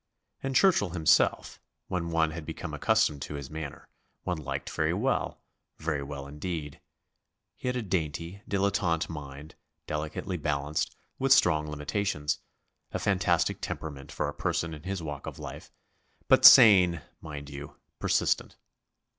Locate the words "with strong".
11.19-11.67